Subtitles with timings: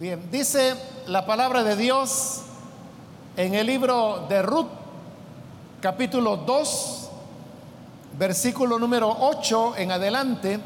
[0.00, 0.76] Bien, dice
[1.08, 2.40] la palabra de Dios
[3.36, 4.70] en el libro de Ruth,
[5.82, 7.10] capítulo 2,
[8.18, 10.58] versículo número 8 en adelante.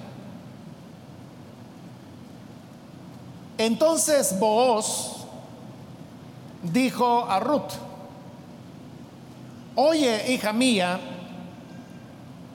[3.58, 5.26] Entonces Booz
[6.62, 7.72] dijo a Ruth,
[9.74, 11.00] oye hija mía,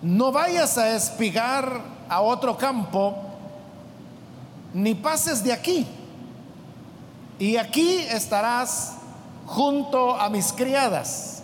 [0.01, 3.17] no vayas a espigar a otro campo,
[4.73, 5.85] ni pases de aquí
[7.39, 8.95] y aquí estarás
[9.45, 11.41] junto a mis criadas.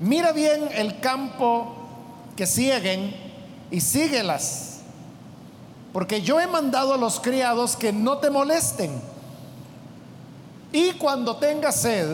[0.00, 1.76] Mira bien el campo
[2.34, 3.14] que siguen
[3.70, 4.80] y síguelas,
[5.92, 8.90] porque yo he mandado a los criados que no te molesten.
[10.72, 12.08] Y cuando tengas sed,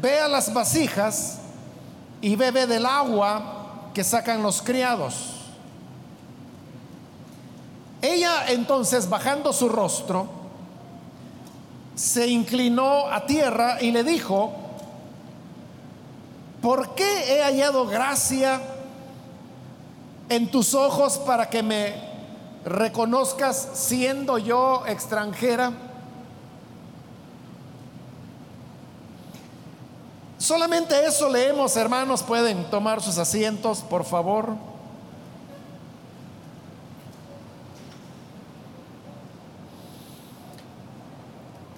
[0.00, 1.38] ve a las vasijas
[2.20, 5.36] y bebe del agua que sacan los criados.
[8.02, 10.39] Ella entonces, bajando su rostro,
[12.00, 14.52] se inclinó a tierra y le dijo,
[16.62, 18.58] ¿por qué he hallado gracia
[20.30, 21.92] en tus ojos para que me
[22.64, 25.72] reconozcas siendo yo extranjera?
[30.38, 32.22] Solamente eso leemos, hermanos.
[32.22, 34.69] Pueden tomar sus asientos, por favor.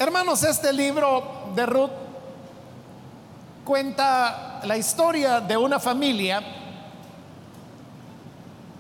[0.03, 1.93] Hermanos, este libro de Ruth
[3.65, 6.43] cuenta la historia de una familia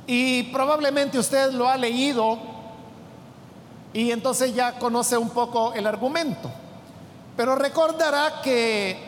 [0.04, 2.38] y probablemente usted lo ha leído
[3.92, 6.50] y entonces ya conoce un poco el argumento.
[7.36, 8.98] Pero recordará que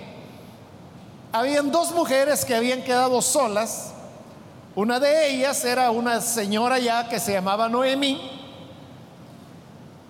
[1.33, 3.93] habían dos mujeres que habían quedado solas.
[4.77, 8.34] Una de ellas era una señora ya que se llamaba Noemí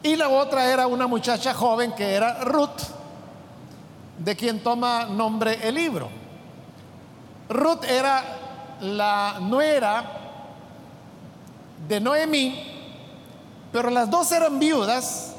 [0.05, 2.83] y la otra era una muchacha joven que era Ruth,
[4.19, 6.11] de quien toma nombre el libro.
[7.49, 8.23] Ruth era
[8.81, 10.05] la nuera
[11.89, 12.71] de Noemí,
[13.73, 15.35] pero las dos eran viudas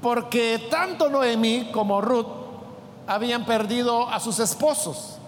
[0.00, 2.28] porque tanto Noemí como Ruth
[3.08, 5.18] habían perdido a sus esposos.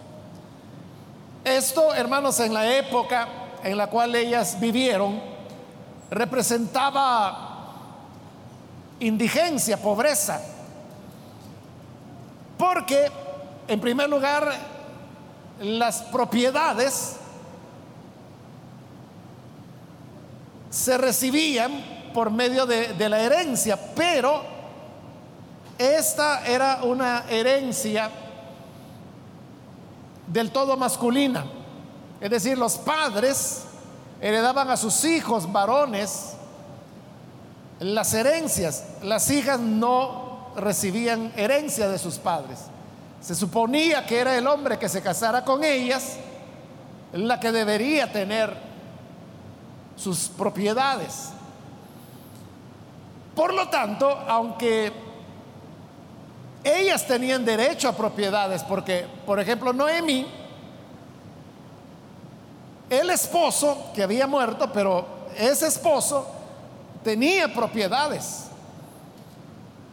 [1.42, 3.26] Esto, hermanos, en la época
[3.64, 5.20] en la cual ellas vivieron,
[6.10, 7.45] representaba
[9.00, 10.40] indigencia, pobreza.
[12.58, 13.10] Porque,
[13.68, 14.52] en primer lugar,
[15.60, 17.16] las propiedades
[20.70, 24.42] se recibían por medio de, la herencia, pero
[25.78, 28.10] esta era una herencia
[30.26, 31.44] del todo masculina.
[32.20, 33.64] Es decir, los padres
[34.20, 36.35] heredaban a sus hijos varones
[37.80, 38.84] las herencias.
[39.02, 42.60] Las hijas no recibían herencia de sus padres.
[43.20, 46.16] Se suponía que era el hombre que se casara con ellas
[47.12, 48.54] la que debería tener
[49.96, 51.30] sus propiedades.
[53.34, 54.92] Por lo tanto, aunque
[56.64, 60.26] ellas tenían derecho a propiedades, porque, por ejemplo, Noemí,
[62.90, 65.06] el esposo que había muerto, pero
[65.36, 66.35] ese esposo
[67.06, 68.46] tenía propiedades.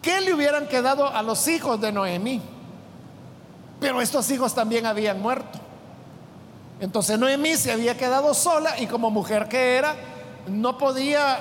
[0.02, 2.42] ¿Qué le hubieran quedado a los hijos de Noemí?
[3.80, 5.60] Pero estos hijos también habían muerto.
[6.80, 9.96] Entonces Noemí se había quedado sola y como mujer que era,
[10.48, 11.38] no podía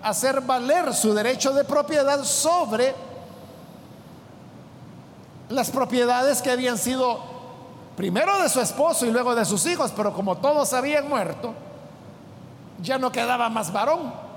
[0.00, 2.94] hacer valer su derecho de propiedad sobre
[5.48, 7.18] las propiedades que habían sido
[7.96, 11.52] primero de su esposo y luego de sus hijos, pero como todos habían muerto,
[12.80, 14.29] ya no quedaba más varón.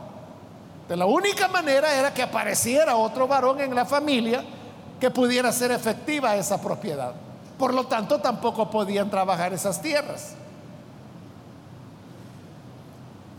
[0.89, 4.43] La única manera era que apareciera otro varón en la familia
[4.99, 7.13] que pudiera ser efectiva esa propiedad.
[7.57, 10.35] Por lo tanto, tampoco podían trabajar esas tierras.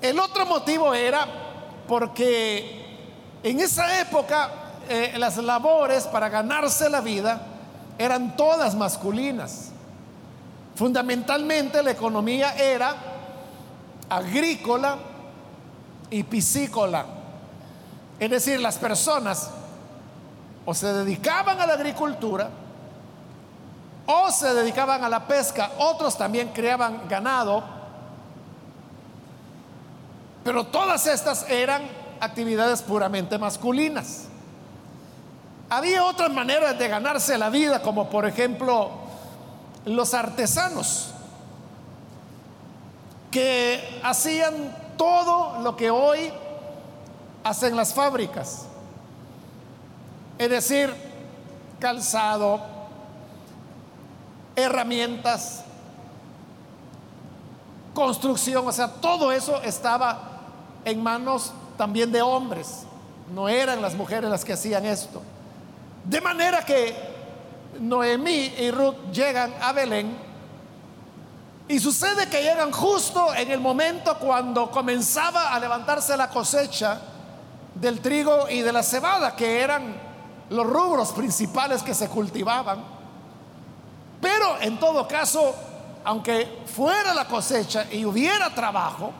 [0.00, 1.26] El otro motivo era
[1.86, 2.84] porque
[3.42, 4.50] en esa época
[4.88, 7.40] eh, las labores para ganarse la vida
[7.98, 9.70] eran todas masculinas.
[10.74, 12.94] Fundamentalmente la economía era
[14.08, 14.98] agrícola
[16.10, 17.23] y piscícola.
[18.18, 19.50] Es decir, las personas
[20.64, 22.50] o se dedicaban a la agricultura
[24.06, 27.64] o se dedicaban a la pesca, otros también criaban ganado,
[30.42, 31.82] pero todas estas eran
[32.20, 34.26] actividades puramente masculinas.
[35.70, 38.90] Había otras maneras de ganarse la vida, como por ejemplo
[39.86, 41.10] los artesanos,
[43.30, 46.30] que hacían todo lo que hoy
[47.44, 48.64] hacen las fábricas.
[50.36, 50.92] es decir,
[51.78, 52.60] calzado,
[54.56, 55.62] herramientas,
[57.94, 60.30] construcción, o sea, todo eso estaba
[60.84, 62.82] en manos también de hombres,
[63.32, 65.22] no eran las mujeres las que hacían esto.
[66.04, 66.96] De manera que
[67.78, 70.16] Noemí y Ruth llegan a Belén
[71.68, 77.00] y sucede que llegan justo en el momento cuando comenzaba a levantarse la cosecha
[77.74, 79.94] del trigo y de la cebada, que eran
[80.50, 82.84] los rubros principales que se cultivaban.
[84.20, 85.54] Pero en todo caso,
[86.04, 89.12] aunque fuera la cosecha y hubiera trabajo,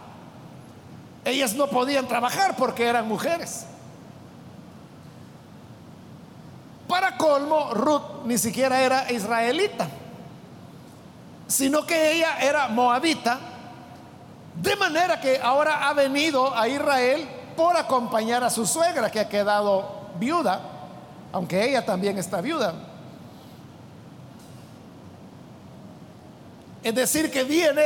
[1.25, 3.67] ellas no podían trabajar porque eran mujeres.
[6.89, 9.89] Para colmo, Ruth ni siquiera era israelita,
[11.47, 13.39] sino que ella era moabita,
[14.55, 19.29] de manera que ahora ha venido a Israel por acompañar a su suegra que ha
[19.29, 19.85] quedado
[20.19, 20.61] viuda,
[21.33, 22.75] aunque ella también está viuda.
[26.83, 27.85] Es decir, que viene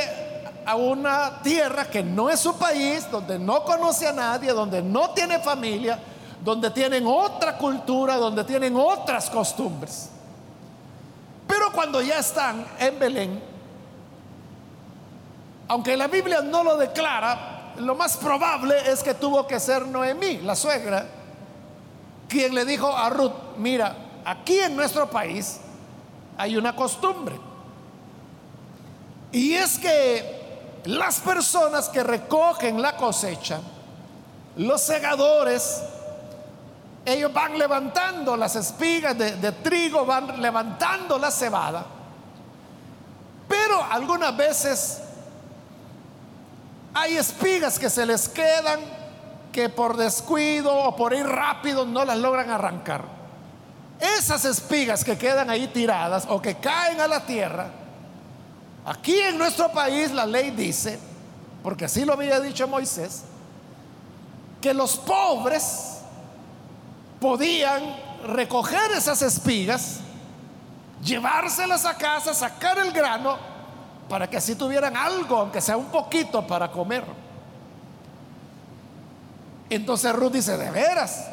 [0.66, 5.10] a una tierra que no es su país, donde no conoce a nadie, donde no
[5.10, 5.98] tiene familia,
[6.44, 10.10] donde tienen otra cultura, donde tienen otras costumbres.
[11.46, 13.42] Pero cuando ya están en Belén,
[15.68, 20.38] aunque la Biblia no lo declara, lo más probable es que tuvo que ser Noemí,
[20.38, 21.06] la suegra,
[22.28, 25.58] quien le dijo a Ruth, mira, aquí en nuestro país
[26.36, 27.38] hay una costumbre.
[29.32, 33.60] Y es que las personas que recogen la cosecha,
[34.56, 35.82] los segadores,
[37.04, 41.84] ellos van levantando las espigas de, de, trigo, van levantando la cebada,
[43.48, 45.00] pero algunas veces
[46.94, 48.80] hay espigas que se les quedan
[49.52, 53.04] que por descuido o por ir rápido no las logran arrancar.
[54.00, 57.70] Esas espigas que quedan ahí tiradas o que caen a la tierra,
[58.88, 60.98] Aquí en nuestro país la ley dice,
[61.62, 63.24] porque así lo había dicho Moisés,
[64.62, 65.98] que los pobres
[67.20, 67.82] podían
[68.26, 69.98] recoger esas espigas,
[71.04, 73.36] llevárselas a casa, sacar el grano,
[74.08, 77.04] para que así tuvieran algo, aunque sea un poquito, para comer.
[79.70, 81.26] Entonces Ruth dice, de veras,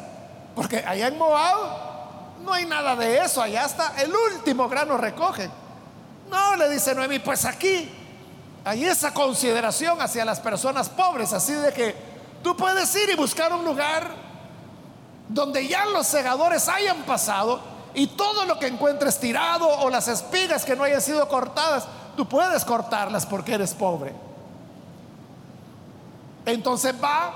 [0.54, 1.56] porque allá en Moab
[2.44, 5.50] no hay nada de eso, allá hasta el último grano recogen.
[6.30, 7.90] No, le dice Noemí, pues aquí
[8.64, 11.94] hay esa consideración hacia las personas pobres, así de que
[12.42, 14.26] tú puedes ir y buscar un lugar
[15.28, 17.60] donde ya los segadores hayan pasado
[17.94, 22.26] y todo lo que encuentres tirado o las espigas que no hayan sido cortadas, tú
[22.26, 24.12] puedes cortarlas porque eres pobre.
[26.44, 27.32] Entonces va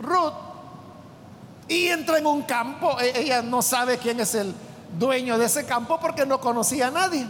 [0.00, 0.32] Ruth
[1.68, 4.54] y entra en un campo, e-, ella no sabe quién es el
[4.98, 7.26] dueño de ese campo porque no conocía a nadie.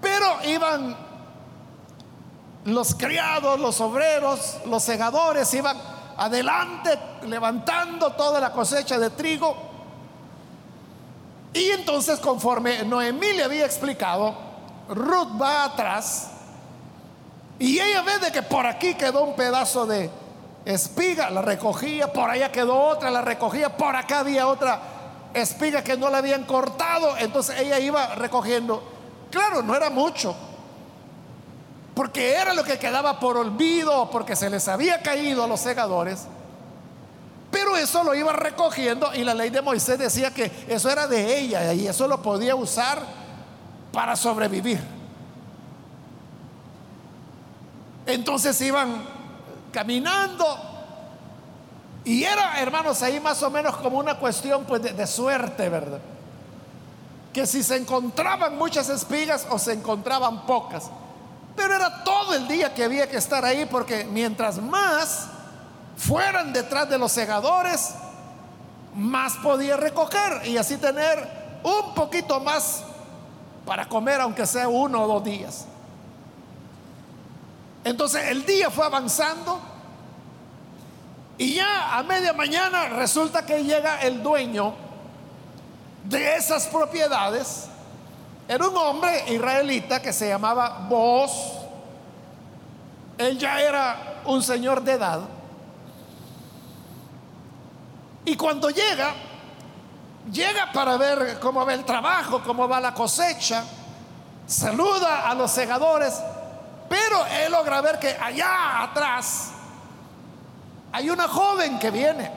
[0.00, 0.96] Pero iban
[2.64, 5.76] los criados, los obreros, los segadores, iban
[6.16, 9.73] adelante levantando toda la cosecha de trigo.
[11.54, 14.34] Y entonces conforme Noemí le había explicado,
[14.88, 16.30] Ruth va atrás
[17.58, 20.10] y ella ve de que por aquí quedó un pedazo de
[20.66, 24.80] espiga, la recogía, por allá quedó otra, la recogía, por acá había otra
[25.32, 28.94] espiga que no la habían cortado, entonces ella iba recogiendo
[29.34, 30.32] Claro, no era mucho,
[31.92, 36.28] porque era lo que quedaba por olvido, porque se les había caído a los segadores.
[37.54, 41.38] Pero eso lo iba recogiendo y la ley de Moisés decía que eso era de
[41.38, 43.00] ella y eso lo podía usar
[43.92, 44.80] para sobrevivir.
[48.06, 49.04] Entonces iban
[49.70, 50.44] caminando
[52.04, 56.00] y era, hermanos, ahí más o menos como una cuestión pues, de, de suerte, ¿verdad?
[57.32, 60.90] que si se encontraban muchas espigas o se encontraban pocas.
[61.54, 65.28] Pero era todo el día que había que estar ahí porque mientras más
[65.96, 67.94] fueran detrás de los segadores,
[68.94, 71.28] más podía recoger y así tener
[71.62, 72.84] un poquito más
[73.66, 75.66] para comer, aunque sea uno o dos días.
[77.84, 79.60] Entonces el día fue avanzando
[81.36, 84.74] y ya a media mañana resulta que llega el dueño
[86.04, 87.68] de esas propiedades
[88.46, 91.30] era un hombre israelita que se llamaba Boaz.
[93.16, 95.20] Él ya era un señor de edad.
[98.24, 99.14] Y cuando llega,
[100.32, 103.64] llega para ver cómo va el trabajo, cómo va la cosecha,
[104.46, 106.14] saluda a los segadores,
[106.88, 109.50] pero él logra ver que allá atrás
[110.92, 112.30] hay una joven que viene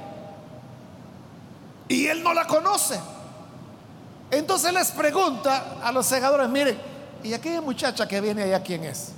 [1.88, 3.00] y él no la conoce.
[4.30, 6.78] Entonces les pregunta a los segadores, miren,
[7.24, 9.14] ¿y aquella muchacha que viene allá quién es?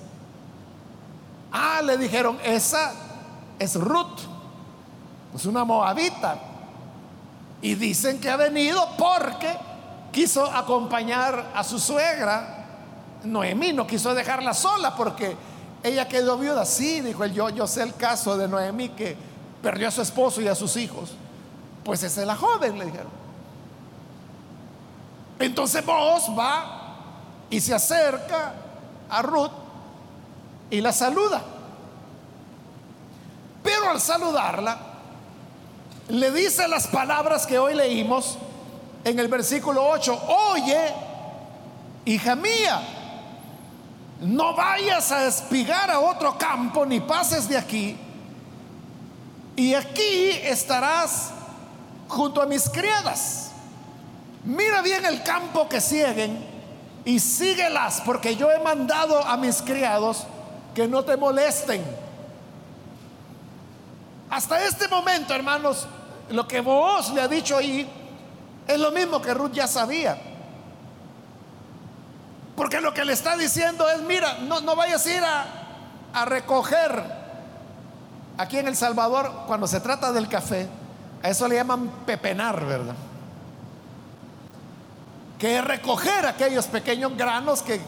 [1.51, 2.93] Ah, le dijeron, esa
[3.57, 4.19] es Ruth,
[5.33, 6.48] es una moabita.
[7.61, 9.55] Y dicen que ha venido porque
[10.11, 12.65] quiso acompañar a su suegra.
[13.23, 15.35] Noemí no quiso dejarla sola porque
[15.83, 16.65] ella quedó viuda.
[16.65, 19.15] Sí, dijo él, yo, yo sé el caso de Noemí que
[19.61, 21.11] perdió a su esposo y a sus hijos.
[21.83, 23.19] Pues esa es la joven, le dijeron.
[25.39, 26.79] Entonces vos va
[27.49, 28.53] y se acerca
[29.09, 29.51] a Ruth
[30.69, 31.41] y la saluda.
[33.63, 34.77] Pero al saludarla,
[36.09, 38.37] le dice las palabras que hoy leímos
[39.03, 40.21] en el versículo 8.
[40.51, 40.93] Oye,
[42.05, 42.81] hija mía,
[44.21, 47.95] no vayas a espigar a otro campo ni pases de aquí.
[49.55, 51.31] Y aquí estarás
[52.07, 53.51] junto a mis criadas.
[54.43, 56.43] Mira bien el campo que siguen
[57.05, 60.25] y síguelas, porque yo he mandado a mis criados
[60.73, 61.83] que no te molesten.
[64.29, 65.87] Hasta este momento, hermanos,
[66.29, 67.87] lo que vos le ha dicho ahí
[68.67, 70.17] es lo mismo que Ruth ya sabía.
[72.55, 75.45] Porque lo que le está diciendo es, mira, no, no vayas a ir a,
[76.13, 77.19] a recoger.
[78.37, 80.67] Aquí en El Salvador, cuando se trata del café,
[81.23, 82.95] a eso le llaman pepenar, ¿verdad?
[85.37, 87.79] Que recoger aquellos pequeños granos que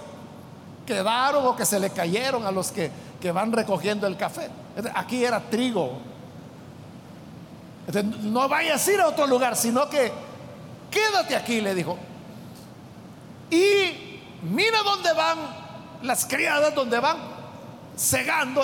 [0.85, 4.49] quedaron o que se le cayeron a los que, que van recogiendo el café.
[4.95, 6.10] Aquí era trigo.
[7.93, 10.11] No vayas a ir a otro lugar, sino que
[10.89, 11.97] quédate aquí, le dijo.
[13.49, 15.37] Y mira dónde van
[16.03, 17.17] las criadas, donde van
[17.97, 18.63] cegando.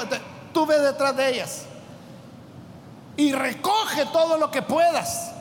[0.54, 1.66] Tú ve detrás de ellas
[3.18, 5.32] y recoge todo lo que puedas.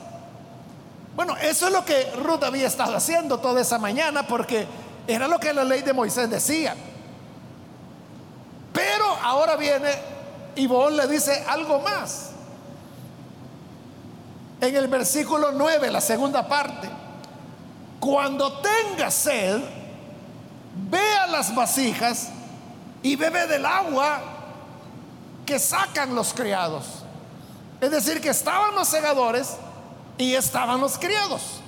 [1.14, 4.66] Bueno, eso es lo que Ruth había estado haciendo toda esa mañana porque
[5.06, 6.74] era lo que la ley de Moisés decía.
[8.72, 9.90] Pero ahora viene
[10.56, 12.30] y vos le dice algo más.
[14.60, 16.88] En el versículo 9, la segunda parte,
[18.00, 19.60] cuando tenga sed,
[20.90, 22.28] ve a las vasijas
[23.02, 24.20] y bebe del agua
[25.44, 26.84] que sacan los criados.
[27.80, 29.56] Es decir, que estaban los segadores
[30.16, 31.60] y estaban los criados.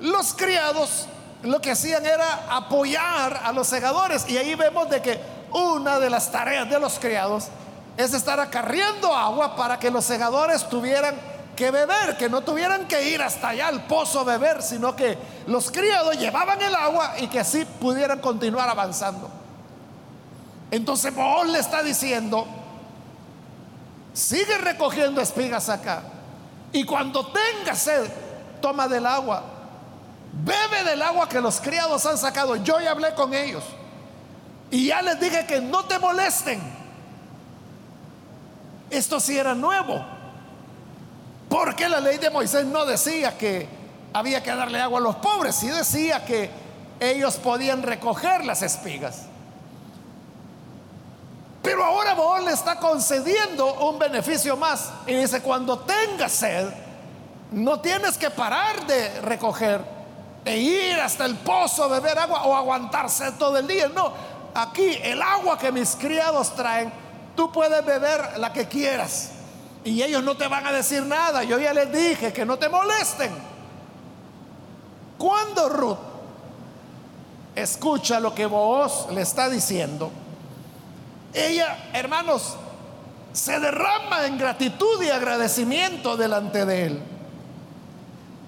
[0.00, 1.06] Los criados
[1.42, 5.20] lo que hacían era apoyar a los segadores y ahí vemos de que
[5.52, 7.48] una de las tareas de los criados
[7.96, 11.14] es estar acarreando agua para que los segadores tuvieran
[11.60, 15.18] que beber, que no tuvieran que ir hasta allá al pozo a beber, sino que
[15.46, 19.28] los criados llevaban el agua y que así pudieran continuar avanzando.
[20.70, 22.46] Entonces Boaz le está diciendo,
[24.14, 26.02] sigue recogiendo espigas acá
[26.72, 28.10] y cuando tenga sed,
[28.62, 29.42] toma del agua,
[30.32, 32.56] bebe del agua que los criados han sacado.
[32.56, 33.64] Yo ya hablé con ellos
[34.70, 36.58] y ya les dije que no te molesten.
[38.88, 40.19] Esto sí era nuevo.
[41.50, 43.68] Porque la ley de Moisés no decía que
[44.12, 46.48] había que darle agua a los pobres, sí decía que
[47.00, 49.22] ellos podían recoger las espigas.
[51.60, 54.92] Pero ahora Boaz le está concediendo un beneficio más.
[55.08, 56.68] Y dice, cuando tengas sed,
[57.50, 59.80] no tienes que parar de recoger
[60.44, 63.88] e ir hasta el pozo a beber agua o aguantarse todo el día.
[63.88, 64.12] No,
[64.54, 66.92] aquí el agua que mis criados traen,
[67.34, 69.32] tú puedes beber la que quieras.
[69.84, 71.42] Y ellos no te van a decir nada.
[71.42, 73.30] Yo ya les dije que no te molesten.
[75.16, 75.98] Cuando Ruth
[77.54, 80.10] escucha lo que vos le está diciendo,
[81.32, 82.56] ella, hermanos,
[83.32, 87.02] se derrama en gratitud y agradecimiento delante de él.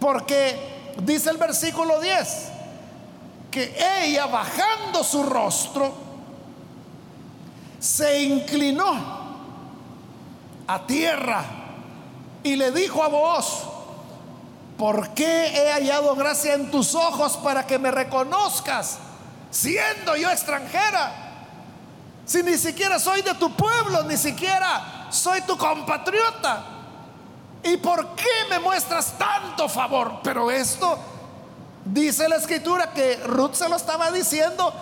[0.00, 2.48] Porque dice el versículo 10,
[3.50, 5.92] que ella bajando su rostro,
[7.78, 9.21] se inclinó
[10.66, 11.44] a tierra
[12.42, 13.64] y le dijo a vos,
[14.76, 18.98] ¿por qué he hallado gracia en tus ojos para que me reconozcas,
[19.50, 21.12] siendo yo extranjera?
[22.24, 26.64] Si ni siquiera soy de tu pueblo, ni siquiera soy tu compatriota.
[27.64, 30.20] ¿Y por qué me muestras tanto favor?
[30.22, 30.98] Pero esto
[31.84, 34.72] dice la escritura que Ruth se lo estaba diciendo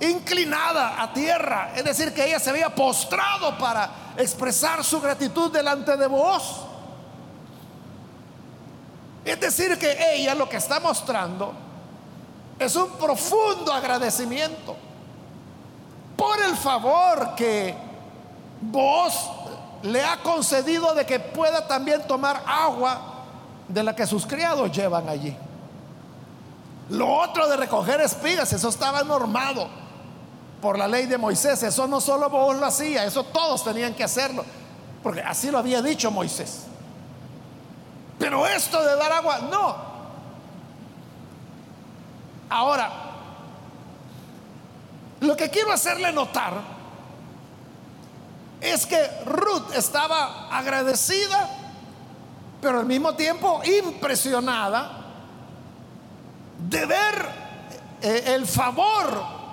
[0.00, 5.96] inclinada a tierra, es decir, que ella se había postrado para expresar su gratitud delante
[5.96, 6.66] de vos.
[9.24, 11.52] Es decir, que ella lo que está mostrando
[12.58, 14.76] es un profundo agradecimiento
[16.16, 17.74] por el favor que
[18.60, 19.30] vos
[19.82, 23.00] le ha concedido de que pueda también tomar agua
[23.68, 25.36] de la que sus criados llevan allí.
[26.90, 29.83] Lo otro de recoger espigas, eso estaba normado
[30.64, 31.62] por la ley de Moisés.
[31.62, 34.42] Eso no solo vos lo hacía, eso todos tenían que hacerlo,
[35.02, 36.62] porque así lo había dicho Moisés.
[38.18, 39.76] Pero esto de dar agua, no.
[42.48, 42.90] Ahora,
[45.20, 46.54] lo que quiero hacerle notar
[48.62, 51.46] es que Ruth estaba agradecida,
[52.62, 54.92] pero al mismo tiempo impresionada
[56.58, 57.28] de ver
[58.00, 59.43] eh, el favor,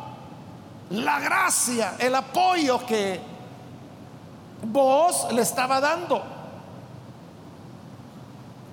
[0.91, 3.19] la gracia, el apoyo que
[4.63, 6.21] vos le estaba dando.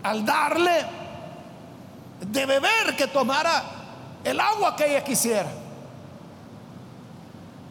[0.03, 0.85] Al darle
[2.21, 3.63] de beber que tomara
[4.25, 5.49] el agua que ella quisiera.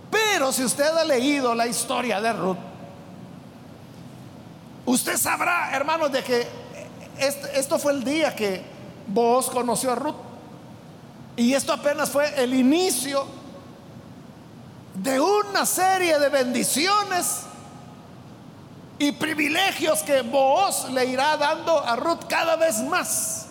[0.10, 2.58] Pero si usted ha leído la historia de Ruth,
[4.86, 6.48] usted sabrá, hermanos, de que
[7.54, 8.63] esto fue el día que
[9.08, 10.16] vos conoció a Ruth.
[11.36, 13.37] Y esto apenas fue el inicio
[14.98, 17.44] de una serie de bendiciones
[18.98, 23.46] y privilegios que vos le irá dando a Ruth cada vez más.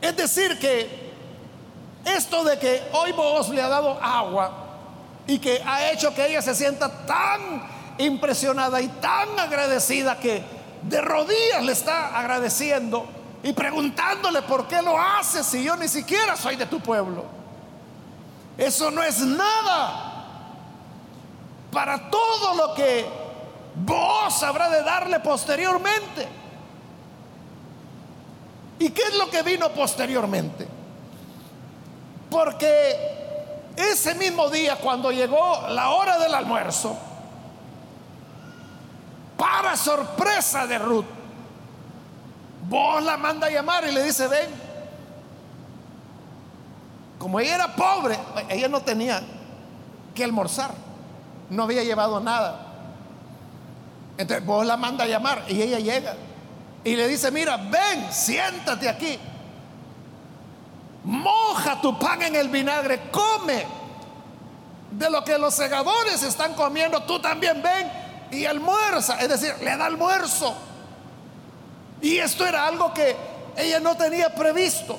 [0.00, 1.10] Es decir, que
[2.04, 4.52] esto de que hoy vos le ha dado agua
[5.26, 7.68] y que ha hecho que ella se sienta tan
[7.98, 10.42] impresionada y tan agradecida que
[10.82, 16.36] de rodillas le está agradeciendo y preguntándole por qué lo hace si yo ni siquiera
[16.36, 17.24] soy de tu pueblo.
[18.58, 20.10] Eso no es nada
[21.72, 23.06] para todo lo que
[23.74, 26.28] vos habrá de darle posteriormente.
[28.78, 30.66] ¿Y qué es lo que vino posteriormente?
[32.30, 36.96] Porque ese mismo día, cuando llegó la hora del almuerzo,
[39.36, 41.19] para sorpresa de Ruth,
[42.70, 44.48] vos la manda a llamar y le dice, ven.
[47.18, 48.16] Como ella era pobre,
[48.48, 49.20] ella no tenía
[50.14, 50.70] que almorzar,
[51.50, 52.68] no había llevado nada.
[54.16, 56.14] Entonces vos la manda a llamar y ella llega
[56.84, 59.18] y le dice, mira, ven, siéntate aquí.
[61.04, 63.66] Moja tu pan en el vinagre, come
[64.92, 67.90] de lo que los segadores están comiendo, tú también ven
[68.30, 70.69] y almuerza, es decir, le da almuerzo.
[72.00, 73.16] Y esto era algo que
[73.56, 74.98] ella no tenía previsto.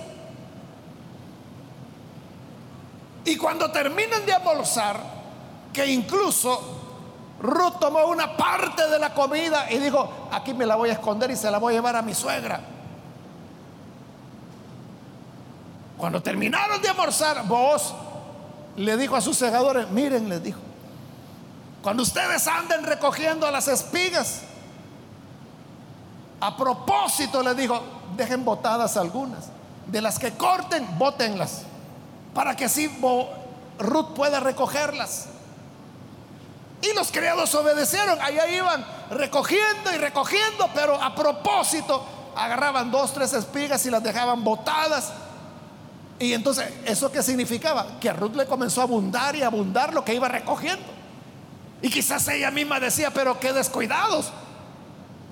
[3.26, 5.00] Y cuando terminan de almorzar,
[5.72, 6.60] que incluso
[7.42, 11.32] Ruth tomó una parte de la comida y dijo, aquí me la voy a esconder
[11.32, 12.60] y se la voy a llevar a mi suegra.
[15.98, 17.94] Cuando terminaron de almorzar, vos
[18.76, 20.60] le dijo a sus segadores, miren, les dijo,
[21.82, 24.42] cuando ustedes anden recogiendo las espigas,
[26.42, 27.82] a propósito les digo,
[28.18, 29.50] dejen botadas algunas.
[29.86, 31.62] De las que corten, bótenlas.
[32.34, 32.90] Para que así
[33.78, 35.28] Ruth pueda recogerlas.
[36.82, 38.20] Y los criados obedecieron.
[38.20, 42.04] Allá iban recogiendo y recogiendo, pero a propósito
[42.36, 45.14] agarraban dos, tres espigas y las dejaban botadas.
[46.18, 48.00] Y entonces, ¿eso qué significaba?
[48.00, 50.86] Que a Ruth le comenzó a abundar y abundar lo que iba recogiendo.
[51.84, 54.32] Y quizás ella misma decía, pero qué descuidados.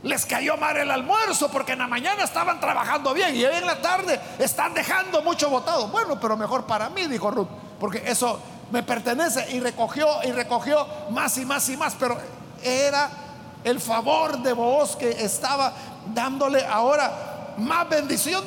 [0.03, 3.65] Les cayó mal el almuerzo porque en la mañana estaban trabajando bien y hoy en
[3.65, 5.87] la tarde están dejando mucho votado.
[5.89, 8.39] Bueno, pero mejor para mí, dijo Ruth, porque eso
[8.71, 9.51] me pertenece.
[9.51, 12.17] Y recogió y recogió más y más y más, pero
[12.63, 13.09] era
[13.63, 15.73] el favor de vos que estaba
[16.13, 18.43] dándole ahora más bendición.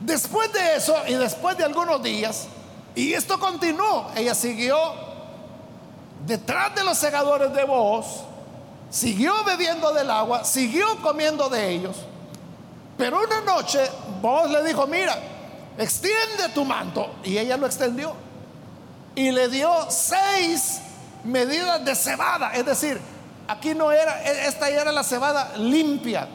[0.00, 2.48] Después de eso y después de algunos días,
[2.94, 4.10] y esto continuó.
[4.14, 5.05] Ella siguió
[6.26, 8.22] detrás de los segadores de voz,
[8.90, 11.96] siguió bebiendo del agua, siguió comiendo de ellos.
[12.98, 13.80] Pero una noche
[14.20, 15.18] vos le dijo, mira,
[15.78, 17.16] extiende tu manto.
[17.22, 18.14] Y ella lo extendió.
[19.14, 20.80] Y le dio seis
[21.24, 22.54] medidas de cebada.
[22.54, 23.00] Es decir,
[23.48, 26.28] aquí no era, esta ya era la cebada limpia.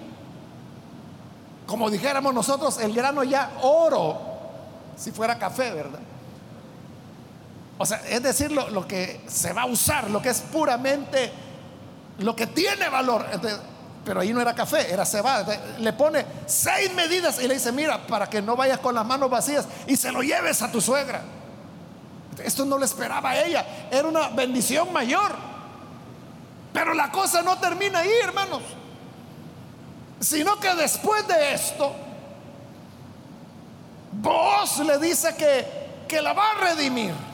[1.65, 4.19] Como dijéramos nosotros, el grano ya oro,
[4.95, 5.99] si fuera café, ¿verdad?
[7.82, 11.32] O sea, es decir, lo, que se va a usar, lo que es puramente,
[12.20, 13.26] lo que tiene valor.
[14.06, 15.60] pero ahí no era café, era cebada.
[15.80, 19.32] le pone seis medidas y le dice, mira, para que no vayas con las manos
[19.32, 21.24] vacías y se lo lleves a tu suegra.
[22.44, 25.32] Esto no lo esperaba ella, era una bendición mayor.
[26.72, 28.62] Pero la cosa no termina ahí, hermanos.
[30.20, 31.96] Sino que después de esto,
[34.12, 37.31] vos le dice que, que la va a redimir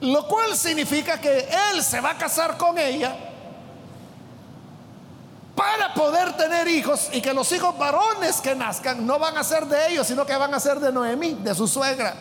[0.00, 3.16] Lo cual significa que él se va a casar con ella
[5.54, 9.64] para poder tener hijos y que los hijos varones que nazcan no van a ser
[9.66, 12.14] de ellos, sino que van a ser de Noemí, de su suegra.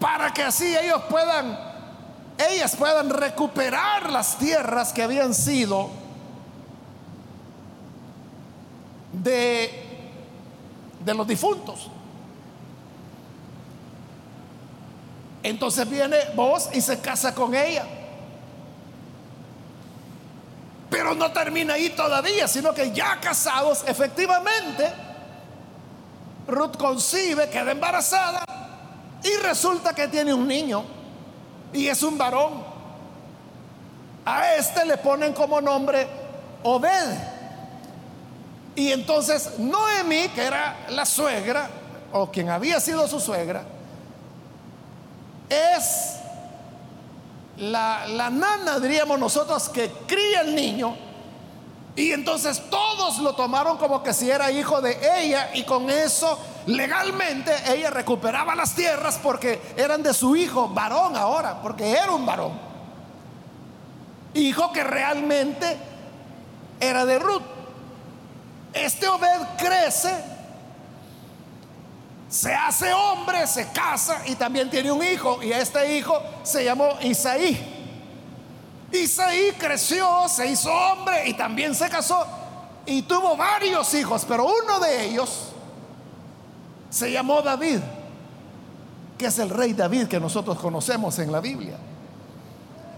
[0.00, 1.58] Para que así ellos puedan,
[2.38, 5.90] ellas puedan recuperar las tierras que habían sido
[9.12, 9.70] de,
[11.04, 11.90] de los difuntos.
[15.42, 17.84] Entonces viene vos y se casa con ella.
[20.88, 24.92] Pero no termina ahí todavía, sino que ya casados, efectivamente,
[26.46, 28.44] Ruth concibe, queda embarazada
[29.24, 30.84] y resulta que tiene un niño
[31.72, 32.64] y es un varón.
[34.24, 36.06] A este le ponen como nombre
[36.62, 37.18] Obed.
[38.74, 41.68] Y entonces Noemí, que era la suegra,
[42.12, 43.64] o quien había sido su suegra,
[45.52, 46.16] es
[47.58, 50.96] la, nana, diríamos nosotros, que cría el niño.
[51.94, 56.38] Y entonces todos lo tomaron como que si era hijo de ella y con eso
[56.66, 62.24] legalmente ella recuperaba las tierras porque eran de su hijo varón ahora, porque era un
[62.24, 62.52] varón.
[64.32, 65.76] Hijo que realmente
[66.80, 67.42] era de Ruth.
[68.72, 70.31] Este Obed crece
[72.32, 75.42] se hace hombre, se casa y también tiene un hijo.
[75.42, 77.60] Y este hijo se llamó Isaí.
[78.90, 82.26] Isaí creció, se hizo hombre y también se casó
[82.86, 85.48] y tuvo varios hijos, pero uno de ellos
[86.88, 87.80] se llamó David,
[89.18, 91.76] que es el rey David que nosotros conocemos en la Biblia.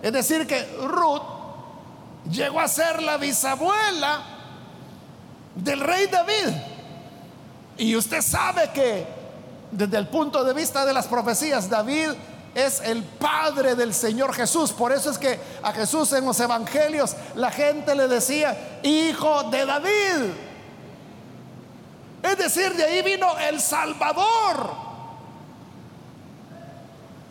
[0.00, 1.22] Es decir, que Ruth
[2.30, 4.22] llegó a ser la bisabuela
[5.56, 6.54] del rey David.
[7.76, 9.13] Y usted sabe que
[9.76, 12.10] desde el punto de vista de las profecías, David
[12.54, 14.72] es el padre del Señor Jesús.
[14.72, 19.66] Por eso es que a Jesús en los evangelios la gente le decía, hijo de
[19.66, 20.32] David.
[22.22, 24.70] Es decir, de ahí vino el Salvador.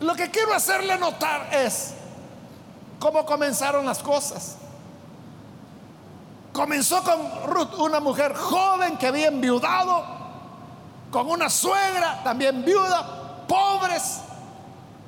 [0.00, 1.94] Lo que quiero hacerle notar es
[2.98, 4.56] cómo comenzaron las cosas.
[6.52, 10.13] Comenzó con Ruth, una mujer joven que había enviudado
[11.14, 14.18] con una suegra también viuda, pobres,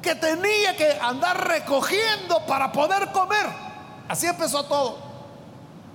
[0.00, 3.44] que tenía que andar recogiendo para poder comer.
[4.06, 4.98] Así empezó todo.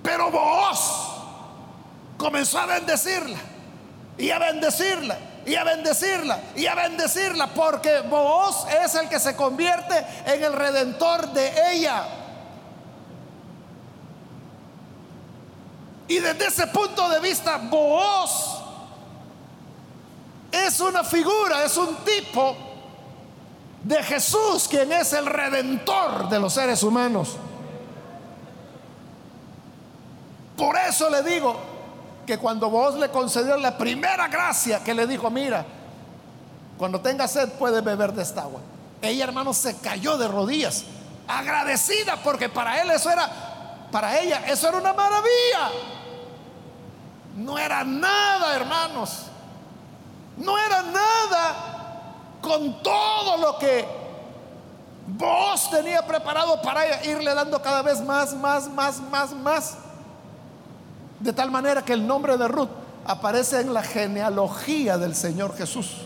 [0.03, 1.13] Pero vos
[2.17, 3.37] comenzó a bendecirla
[4.17, 9.33] y a bendecirla y a bendecirla y a bendecirla porque vos es el que se
[9.37, 12.03] convierte en el redentor de ella.
[16.09, 18.60] Y desde ese punto de vista, vos
[20.51, 22.55] es una figura, es un tipo
[23.83, 27.37] de Jesús, quien es el redentor de los seres humanos.
[30.55, 31.55] Por eso le digo
[32.25, 35.65] que cuando vos le concedió la primera gracia que le dijo, mira,
[36.77, 38.61] cuando tenga sed puedes beber de esta agua.
[39.01, 40.83] Ella, hermano, se cayó de rodillas,
[41.27, 45.71] agradecida porque para él eso era, para ella eso era una maravilla.
[47.37, 49.30] No era nada, hermanos.
[50.43, 51.55] No era nada
[52.41, 53.85] con todo lo que
[55.07, 59.77] vos tenía preparado para irle dando cada vez más, más, más, más, más.
[61.19, 62.69] De tal manera que el nombre de Ruth
[63.05, 66.05] aparece en la genealogía del Señor Jesús.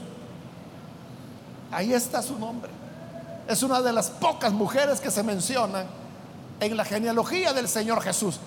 [1.71, 2.71] Ahí está su nombre.
[3.47, 5.85] Es una de las pocas mujeres que se mencionan
[6.59, 8.39] en la genealogía del Señor Jesús.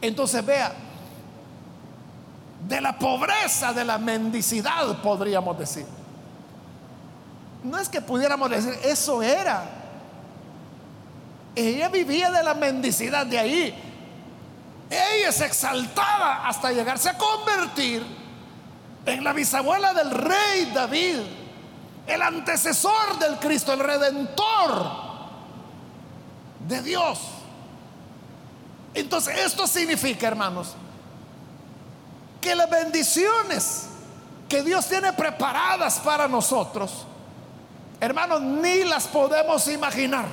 [0.00, 0.72] Entonces vea,
[2.66, 5.86] de la pobreza, de la mendicidad, podríamos decir.
[7.62, 9.64] No es que pudiéramos decir, eso era.
[11.54, 13.82] Ella vivía de la mendicidad de ahí.
[14.90, 18.04] Ella se exaltaba hasta llegarse a convertir
[19.04, 21.18] en la bisabuela del rey David,
[22.06, 24.92] el antecesor del Cristo, el redentor
[26.66, 27.20] de Dios.
[28.94, 30.74] Entonces, esto significa, hermanos,
[32.40, 33.86] que las bendiciones
[34.48, 37.04] que Dios tiene preparadas para nosotros,
[38.00, 40.26] hermanos, ni las podemos imaginar.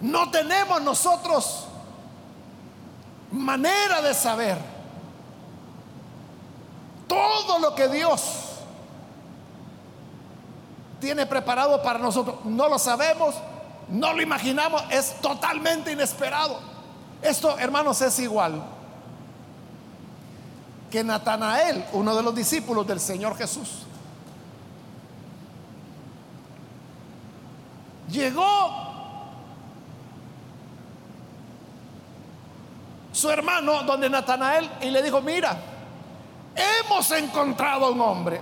[0.00, 1.64] No tenemos nosotros
[3.32, 4.58] manera de saber
[7.08, 8.22] todo lo que Dios
[11.00, 12.36] tiene preparado para nosotros.
[12.44, 13.34] No lo sabemos,
[13.88, 16.60] no lo imaginamos, es totalmente inesperado.
[17.22, 18.73] Esto, hermanos, es igual
[20.94, 23.84] que Natanael, uno de los discípulos del Señor Jesús.
[28.08, 28.44] llegó
[33.10, 35.56] su hermano donde Natanael y le dijo, mira,
[36.54, 38.40] hemos encontrado a un hombre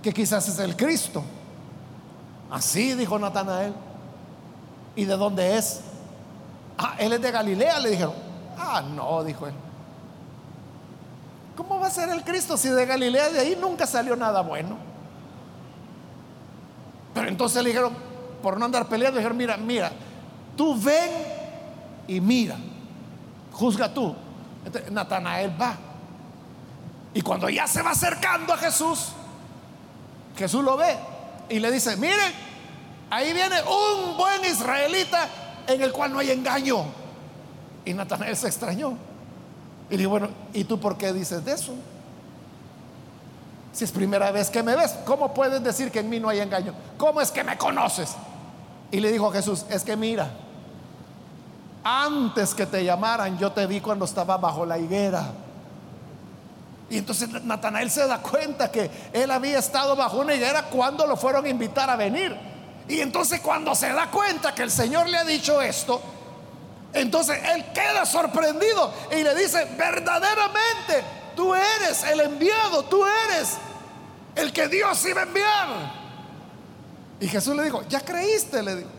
[0.00, 1.24] que quizás es el Cristo.
[2.48, 3.74] Así dijo Natanael.
[4.94, 5.80] ¿Y de dónde es?
[6.78, 8.14] Ah, él es de Galilea, le dijeron.
[8.56, 9.54] Ah, no, dijo él.
[11.58, 14.76] ¿Cómo va a ser el Cristo si de Galilea de ahí nunca salió nada bueno?
[17.12, 17.92] Pero entonces le dijeron,
[18.40, 19.90] por no andar peleando, le dijeron, mira, mira,
[20.56, 21.10] tú ven
[22.06, 22.54] y mira,
[23.50, 24.14] juzga tú.
[24.64, 25.74] Entonces, Natanael va.
[27.12, 29.08] Y cuando ya se va acercando a Jesús,
[30.36, 30.96] Jesús lo ve
[31.48, 32.32] y le dice, miren,
[33.10, 35.28] ahí viene un buen israelita
[35.66, 36.84] en el cual no hay engaño.
[37.84, 39.07] Y Natanael se extrañó.
[39.90, 41.74] Y dijo, bueno, ¿y tú por qué dices de eso?
[43.72, 46.40] Si es primera vez que me ves, ¿cómo puedes decir que en mí no hay
[46.40, 46.74] engaño?
[46.96, 48.14] ¿Cómo es que me conoces?
[48.90, 50.30] Y le dijo a Jesús, es que mira,
[51.84, 55.30] antes que te llamaran, yo te vi cuando estaba bajo la higuera.
[56.90, 61.16] Y entonces Natanael se da cuenta que él había estado bajo una higuera cuando lo
[61.16, 62.36] fueron a invitar a venir.
[62.88, 66.00] Y entonces cuando se da cuenta que el Señor le ha dicho esto,
[66.92, 71.04] entonces él queda sorprendido y le dice, verdaderamente,
[71.36, 73.58] tú eres el enviado, tú eres
[74.34, 75.68] el que Dios iba a enviar.
[77.20, 78.90] Y Jesús le dijo, ya creíste, le dijo.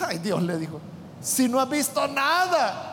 [0.00, 0.80] Ay, Dios le dijo,
[1.20, 2.88] si no has visto nada,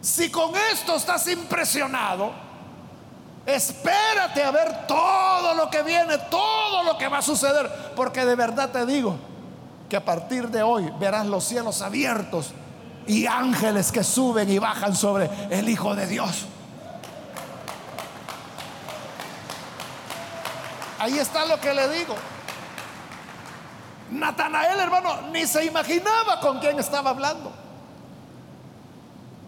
[0.00, 2.32] si con esto estás impresionado,
[3.46, 8.34] espérate a ver todo lo que viene, todo lo que va a suceder, porque de
[8.34, 9.16] verdad te digo
[9.88, 12.52] que a partir de hoy verás los cielos abiertos
[13.06, 16.46] y ángeles que suben y bajan sobre el Hijo de Dios.
[20.98, 22.14] Ahí está lo que le digo.
[24.10, 27.52] Natanael, hermano, ni se imaginaba con quién estaba hablando.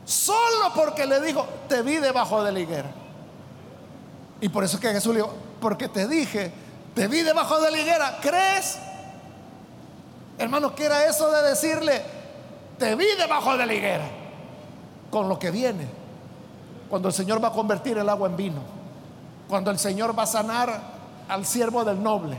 [0.05, 2.91] Solo porque le dijo, te vi debajo de la higuera.
[4.41, 6.53] Y por eso que Jesús le dijo, porque te dije,
[6.95, 8.79] te vi debajo de la higuera, ¿crees?
[10.41, 12.03] Hermano, ¿qué era eso de decirle,
[12.79, 14.09] te vi debajo de la higuera?
[15.11, 15.87] Con lo que viene,
[16.89, 18.63] cuando el Señor va a convertir el agua en vino,
[19.51, 20.81] cuando el Señor va a sanar
[21.29, 22.39] al siervo del noble,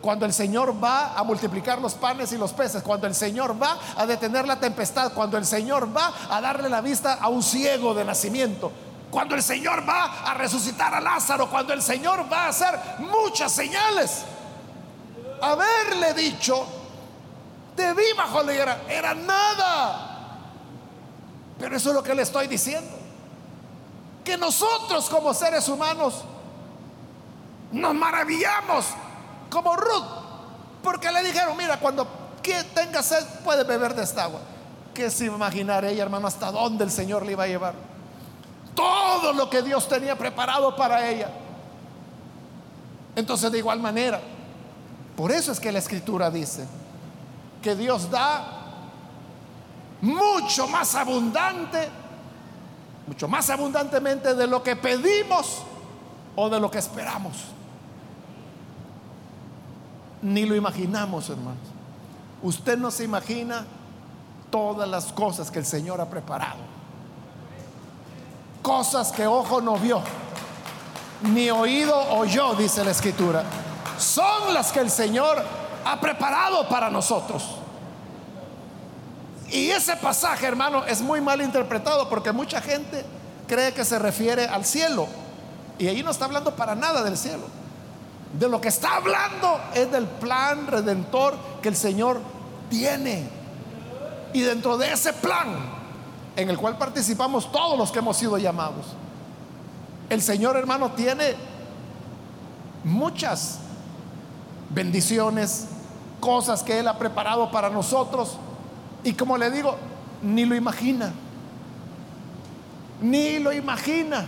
[0.00, 3.76] cuando el Señor va a multiplicar los panes y los peces, cuando el Señor va
[3.94, 7.92] a detener la tempestad, cuando el Señor va a darle la vista a un ciego
[7.92, 8.72] de nacimiento,
[9.10, 13.52] cuando el Señor va a resucitar a Lázaro, cuando el Señor va a hacer muchas
[13.52, 14.22] señales.
[15.42, 16.77] Haberle dicho,
[17.78, 18.52] te vi bajo la
[18.88, 20.08] era nada.
[21.60, 22.90] Pero eso es lo que le estoy diciendo.
[24.24, 26.24] Que nosotros como seres humanos
[27.70, 28.86] nos maravillamos
[29.48, 30.04] como Ruth,
[30.82, 32.04] porque le dijeron, mira, cuando
[32.74, 34.40] tenga sed puede beber de esta agua.
[34.92, 37.74] Que se imaginar ella, hermano, hasta dónde el Señor le iba a llevar.
[38.74, 41.30] Todo lo que Dios tenía preparado para ella.
[43.14, 44.20] Entonces, de igual manera,
[45.16, 46.66] por eso es que la escritura dice
[47.62, 48.44] que Dios da
[50.00, 51.88] mucho más abundante,
[53.06, 55.62] mucho más abundantemente de lo que pedimos
[56.36, 57.34] o de lo que esperamos
[60.22, 61.58] ni lo imaginamos, hermanos.
[62.42, 63.64] Usted no se imagina
[64.50, 66.58] todas las cosas que el Señor ha preparado.
[68.62, 70.00] Cosas que ojo no vio,
[71.22, 73.44] ni oído oyó, dice la Escritura.
[73.98, 75.42] Son las que el Señor
[75.88, 77.42] ha preparado para nosotros.
[79.50, 83.04] Y ese pasaje, hermano, es muy mal interpretado porque mucha gente
[83.46, 85.08] cree que se refiere al cielo.
[85.78, 87.44] Y ahí no está hablando para nada del cielo.
[88.38, 92.20] De lo que está hablando es del plan redentor que el Señor
[92.68, 93.26] tiene.
[94.34, 95.56] Y dentro de ese plan,
[96.36, 98.88] en el cual participamos todos los que hemos sido llamados,
[100.10, 101.34] el Señor hermano tiene
[102.84, 103.60] muchas
[104.70, 105.68] bendiciones,
[106.20, 108.36] cosas que Él ha preparado para nosotros.
[109.04, 109.76] Y como le digo,
[110.22, 111.12] ni lo imagina.
[113.00, 114.26] Ni lo imagina.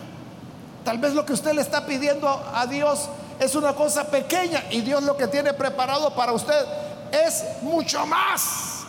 [0.85, 4.81] Tal vez lo que usted le está pidiendo a Dios es una cosa pequeña y
[4.83, 6.67] Dios lo que tiene preparado para usted
[7.13, 8.81] es mucho más.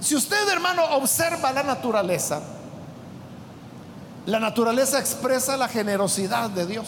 [0.00, 2.40] Si usted, hermano, observa la naturaleza,
[4.26, 6.86] la naturaleza expresa la generosidad de Dios.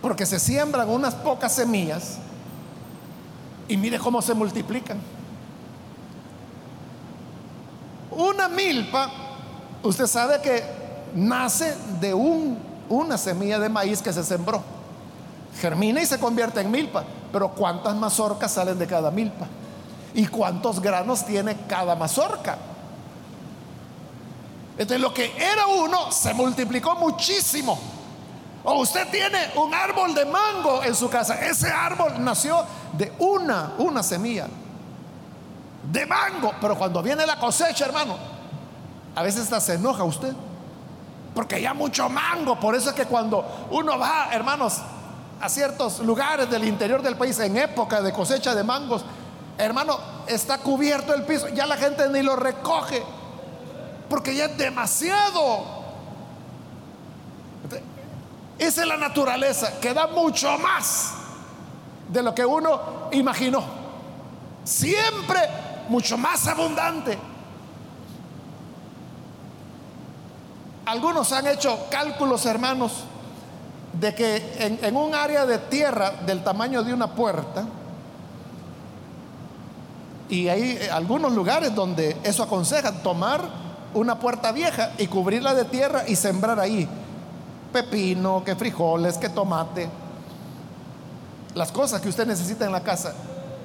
[0.00, 2.18] Porque se siembran unas pocas semillas
[3.66, 4.98] y mire cómo se multiplican.
[8.10, 9.10] Una milpa
[9.82, 10.62] usted sabe que
[11.14, 12.58] nace de un,
[12.88, 14.62] una semilla de maíz que se sembró.
[15.60, 17.04] Germina y se convierte en milpa.
[17.32, 19.46] Pero ¿cuántas mazorcas salen de cada milpa?
[20.14, 22.56] ¿Y cuántos granos tiene cada mazorca?
[24.78, 27.76] Entonces lo que era uno se multiplicó muchísimo.
[28.62, 31.34] O usted tiene un árbol de mango en su casa.
[31.44, 34.46] Ese árbol nació de una, una semilla.
[35.90, 36.52] De mango.
[36.60, 38.16] Pero cuando viene la cosecha, hermano,
[39.16, 40.32] a veces hasta se enoja usted.
[41.34, 42.60] Porque ya mucho mango.
[42.60, 44.74] Por eso es que cuando uno va, hermanos,
[45.40, 49.04] a ciertos lugares del interior del país en época de cosecha de mangos,
[49.56, 51.48] hermano, está cubierto el piso.
[51.48, 53.17] Ya la gente ni lo recoge.
[54.08, 55.78] Porque ya es demasiado.
[58.58, 61.12] Esa es la naturaleza, que da mucho más
[62.08, 63.62] de lo que uno imaginó.
[64.64, 65.40] Siempre
[65.88, 67.18] mucho más abundante.
[70.86, 73.04] Algunos han hecho cálculos, hermanos,
[73.92, 77.64] de que en, en, un área de tierra del tamaño de una puerta,
[80.28, 86.04] y hay algunos lugares donde eso aconseja tomar una puerta vieja y cubrirla de tierra
[86.06, 86.88] y sembrar ahí
[87.72, 89.88] pepino, que frijoles, que tomate,
[91.54, 93.14] las cosas que usted necesita en la casa.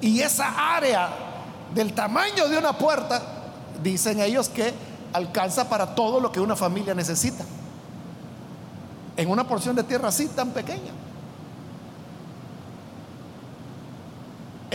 [0.00, 1.10] Y esa área
[1.74, 3.22] del tamaño de una puerta,
[3.82, 4.72] dicen ellos que
[5.12, 7.44] alcanza para todo lo que una familia necesita.
[9.16, 10.92] En una porción de tierra así tan pequeña.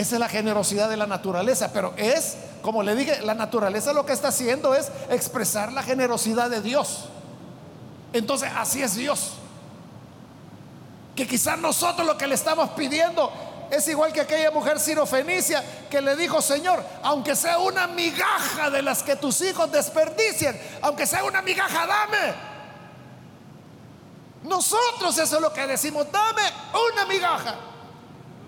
[0.00, 4.06] Esa es la generosidad de la naturaleza, pero es, como le dije, la naturaleza lo
[4.06, 7.04] que está haciendo es expresar la generosidad de Dios.
[8.14, 9.32] Entonces así es Dios.
[11.14, 13.30] Que quizás nosotros lo que le estamos pidiendo
[13.70, 18.80] es igual que aquella mujer sirofenicia que le dijo, Señor, aunque sea una migaja de
[18.80, 22.34] las que tus hijos desperdician, aunque sea una migaja, dame.
[24.44, 26.42] Nosotros eso es lo que decimos, dame
[26.90, 27.69] una migaja.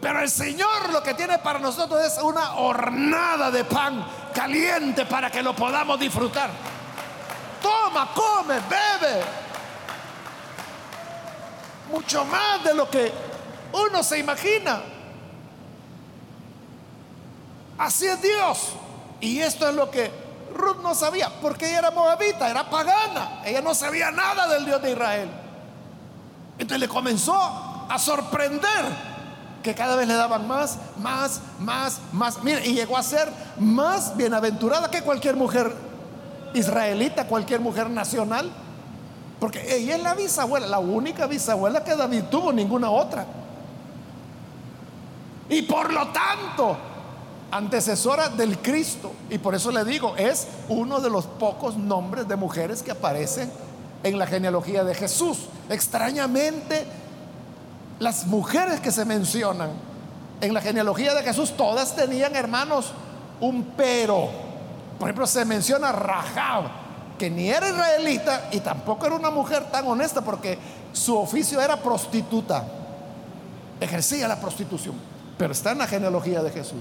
[0.02, 5.30] Pero el Señor lo que tiene para nosotros es una hornada de pan caliente para
[5.30, 6.50] que lo podamos disfrutar.
[7.62, 9.22] Toma, come, bebe
[11.92, 13.12] mucho más de lo que
[13.72, 14.82] uno se imagina.
[17.78, 18.72] Así es Dios.
[19.20, 20.10] Y esto es lo que
[20.52, 23.40] Ruth no sabía, porque ella era moabita, era pagana.
[23.44, 25.30] Ella no sabía nada del Dios de Israel.
[26.58, 29.11] Entonces le comenzó a sorprender
[29.62, 32.42] que cada vez le daban más, más, más, más.
[32.42, 35.72] Mire, y llegó a ser más bienaventurada que cualquier mujer
[36.54, 38.50] israelita, cualquier mujer nacional.
[39.38, 43.26] Porque ella es la bisabuela, la única bisabuela que David tuvo, ninguna otra.
[45.48, 46.76] Y por lo tanto,
[47.50, 49.12] antecesora del Cristo.
[49.30, 53.50] Y por eso le digo, es uno de los pocos nombres de mujeres que aparecen
[54.02, 55.46] en la genealogía de Jesús.
[55.68, 56.86] Extrañamente,
[58.02, 59.70] las mujeres que se mencionan
[60.40, 62.92] en la genealogía de Jesús, todas tenían hermanos
[63.40, 64.28] un pero.
[64.98, 66.64] Por ejemplo, se menciona Rahab,
[67.16, 70.58] que ni era israelita y tampoco era una mujer tan honesta porque
[70.92, 72.64] su oficio era prostituta.
[73.80, 74.96] Ejercía la prostitución,
[75.38, 76.80] pero está en la genealogía de Jesús.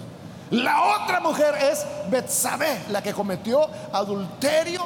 [0.50, 4.82] La otra mujer es Betsabé, la que cometió adulterio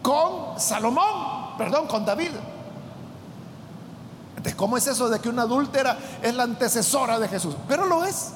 [0.00, 2.30] con Salomón, perdón, con David.
[4.64, 7.54] ¿Cómo es eso de que una adúltera es la antecesora de Jesús?
[7.68, 8.30] Pero lo es.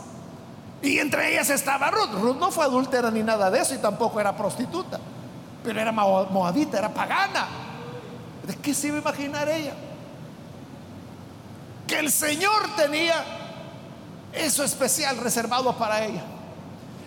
[0.82, 2.12] Y entre ellas estaba Ruth.
[2.20, 5.00] Ruth no fue adúltera ni nada de eso y tampoco era prostituta
[5.62, 7.46] pero era moabita, era pagana.
[8.46, 9.74] ¿De qué se iba a imaginar ella?
[11.86, 13.22] Que el Señor tenía
[14.32, 16.22] eso especial reservado para ella.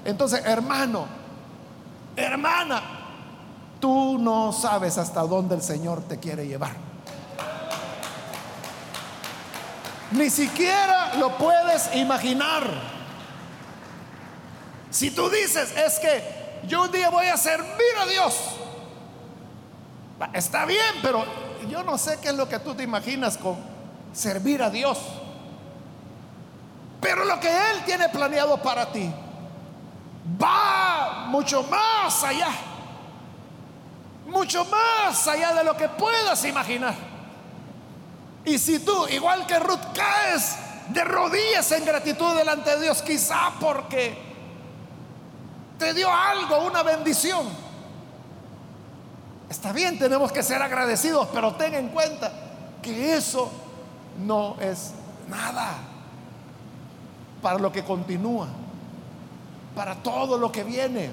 [0.06, 1.06] Entonces, hermano,
[2.16, 2.82] hermana,
[3.80, 6.91] tú no sabes hasta dónde el Señor te quiere llevar.
[10.12, 12.64] Ni siquiera lo puedes imaginar.
[14.89, 18.36] Si tú dices, es que yo un día voy a servir a Dios.
[20.34, 21.26] Está bien, pero
[21.70, 23.57] yo no sé qué es lo que tú te imaginas con
[24.14, 24.99] servir a Dios.
[26.99, 29.12] Pero lo que Él tiene planeado para ti
[30.41, 32.49] va mucho más allá.
[34.28, 37.11] Mucho más allá de lo que puedas imaginar.
[38.46, 40.56] Y si tú, igual que Ruth, caes
[40.89, 44.18] de rodillas en gratitud delante de Dios, quizá porque
[45.78, 47.46] te dio algo, una bendición.
[49.50, 52.32] Está bien, tenemos que ser agradecidos, pero ten en cuenta
[52.82, 53.52] que eso
[54.26, 54.92] no es
[55.28, 55.74] nada
[57.42, 58.48] para lo que continúa,
[59.76, 61.12] para todo lo que viene.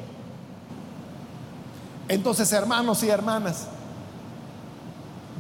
[2.08, 3.66] Entonces, hermanos y hermanas,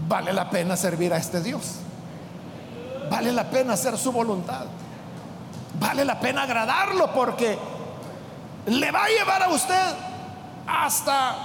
[0.06, 1.76] vale la pena servir a este Dios.
[3.10, 4.66] Vale la pena hacer su voluntad.
[5.80, 7.58] Vale la pena agradarlo porque
[8.66, 9.94] le va a llevar a usted
[10.66, 11.36] hasta,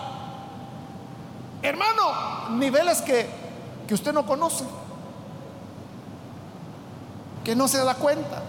[1.61, 3.29] hermano, niveles que,
[3.87, 4.65] que usted no conoce,
[7.43, 8.41] que no se da cuenta.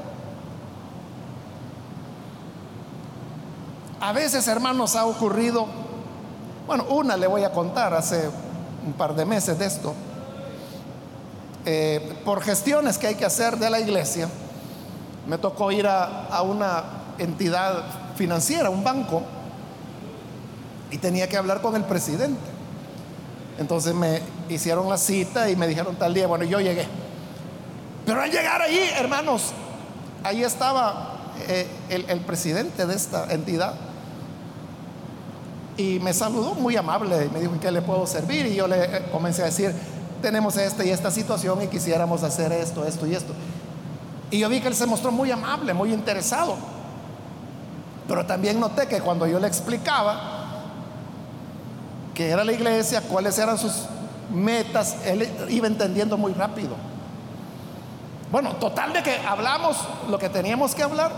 [4.01, 5.67] A veces, hermanos, ha ocurrido,
[6.67, 8.29] bueno, una le voy a contar hace
[8.87, 9.95] un par de meses de esto,
[11.67, 14.29] eh, por gestiones que hay que hacer de la iglesia,
[15.27, 16.85] me tocó ir a, una
[17.19, 17.85] entidad
[18.17, 19.23] financiera, un banco,
[20.91, 22.41] y tenía que hablar con el presidente.
[23.59, 26.87] Entonces me hicieron la cita y me dijeron tal día, bueno, yo llegué.
[28.05, 29.53] Pero al llegar allí, hermanos,
[30.23, 31.15] ahí estaba
[31.49, 33.75] eh, el, presidente de esta entidad
[35.77, 38.47] y me saludó muy amable, me dijo, ¿en qué le puedo servir?
[38.47, 39.75] Y yo le eh, comencé a decir,
[40.23, 43.33] tenemos esta y esta situación y quisiéramos hacer esto, esto y esto.
[44.31, 46.57] Y yo vi que él se mostró muy amable, muy interesado.
[48.07, 50.35] Pero también noté que cuando yo le explicaba
[52.15, 53.87] que era la iglesia, cuáles eran sus
[54.33, 56.77] metas, él iba entendiendo muy rápido.
[58.31, 59.77] Bueno, total de que hablamos
[60.09, 61.13] lo que teníamos que hablar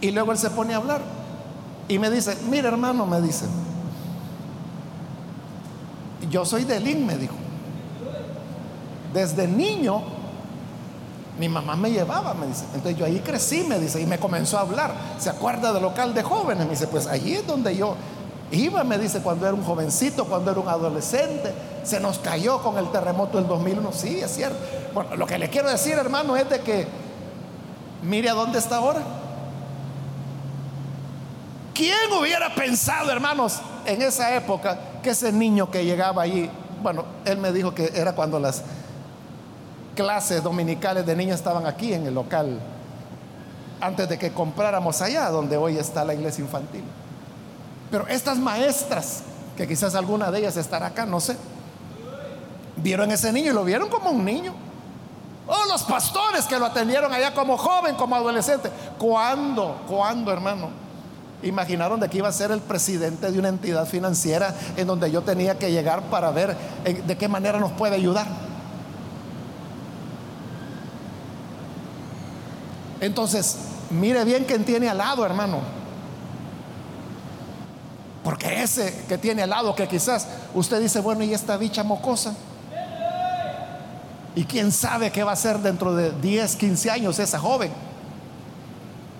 [0.00, 1.15] y luego él se pone a hablar
[1.88, 3.46] y me dice, mira hermano, me dice,
[6.30, 7.34] yo soy de Lin, me dijo.
[9.12, 10.02] Desde niño
[11.38, 12.64] mi mamá me llevaba, me dice.
[12.74, 14.94] Entonces yo ahí crecí, me dice, y me comenzó a hablar.
[15.18, 16.64] ¿Se acuerda del local de jóvenes?
[16.64, 17.94] Me dice, pues allí es donde yo
[18.50, 21.52] iba, me dice, cuando era un jovencito, cuando era un adolescente.
[21.84, 23.92] Se nos cayó con el terremoto del 2001.
[23.92, 24.58] Sí, es cierto.
[24.94, 26.86] Bueno, lo que le quiero decir, hermano, es de que
[28.02, 29.02] mire a dónde está ahora.
[31.76, 36.48] ¿Quién hubiera pensado, hermanos, en esa época que ese niño que llegaba allí,
[36.82, 38.62] bueno, él me dijo que era cuando las
[39.94, 42.58] clases dominicales de niños estaban aquí en el local,
[43.78, 46.82] antes de que compráramos allá donde hoy está la iglesia infantil.
[47.90, 49.22] Pero estas maestras,
[49.54, 51.36] que quizás alguna de ellas estará acá, no sé,
[52.76, 54.54] vieron ese niño y lo vieron como un niño.
[55.46, 58.70] O oh, los pastores que lo atendieron allá como joven, como adolescente.
[58.98, 59.82] ¿Cuándo?
[59.86, 60.85] ¿Cuándo, hermano?
[61.42, 65.22] Imaginaron de que iba a ser el presidente de una entidad financiera en donde yo
[65.22, 68.26] tenía que llegar para ver de qué manera nos puede ayudar.
[73.00, 73.56] Entonces,
[73.90, 75.60] mire bien quién tiene al lado, hermano.
[78.24, 82.34] Porque ese que tiene al lado, que quizás usted dice, bueno, ¿y esta bicha mocosa?
[84.34, 87.85] ¿Y quién sabe qué va a ser dentro de 10, 15 años esa joven?